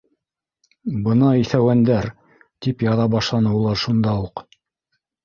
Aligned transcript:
—Бына 1.07 1.33
иҫәүәндәр! 1.41 2.07
—тип 2.31 2.81
яҙа 2.87 3.05
башланы 3.17 3.53
улар 3.59 3.79
шунда 3.83 4.15
уҡ. 4.25 4.43